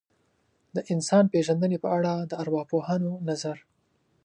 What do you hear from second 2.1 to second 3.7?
د ارواپوهانو نظر.